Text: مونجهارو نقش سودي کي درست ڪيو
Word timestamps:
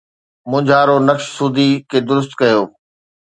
مونجهارو 0.51 0.95
نقش 1.07 1.23
سودي 1.37 1.69
کي 1.89 1.99
درست 2.09 2.31
ڪيو 2.41 2.61